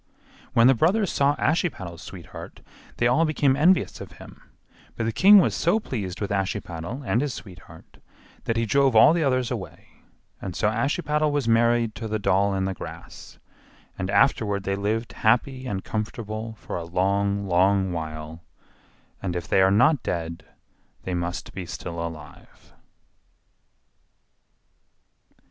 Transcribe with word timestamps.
When 0.53 0.65
the 0.65 0.73
brothers 0.73 1.11
saw 1.11 1.35
Ashiepattle's 1.35 2.01
sweetheart 2.01 2.61
they 2.97 3.05
all 3.05 3.23
became 3.23 3.55
envious 3.55 4.01
of 4.01 4.13
him, 4.13 4.41
but 4.95 5.05
the 5.05 5.11
king 5.11 5.37
was 5.37 5.53
so 5.53 5.79
pleased 5.79 6.19
with 6.19 6.31
Ashiepattle 6.31 7.03
and 7.05 7.21
his 7.21 7.35
sweetheart 7.35 7.97
that 8.45 8.57
he 8.57 8.65
drove 8.65 8.95
all 8.95 9.13
the 9.13 9.23
others 9.23 9.51
away, 9.51 9.89
and 10.41 10.55
so 10.55 10.69
Ashiepattle 10.69 11.31
was 11.31 11.47
married 11.47 11.93
to 11.93 12.07
the 12.07 12.17
doll 12.17 12.55
in 12.55 12.65
the 12.65 12.73
grass; 12.73 13.37
and 13.95 14.09
afterward 14.09 14.63
they 14.63 14.75
lived 14.75 15.13
happy 15.13 15.67
and 15.67 15.83
comfortable 15.83 16.55
for 16.55 16.77
a 16.77 16.83
long, 16.83 17.47
long 17.47 17.91
while; 17.93 18.43
and 19.21 19.35
if 19.35 19.47
they 19.47 19.61
are 19.61 19.69
not 19.69 20.01
dead, 20.01 20.43
they 21.03 21.13
must 21.13 21.53
be 21.53 21.67
still 21.67 22.01
alive. 22.03 22.73